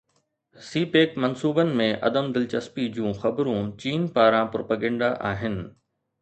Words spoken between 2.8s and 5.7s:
جون خبرون چين پاران پروپيگنڊا آهن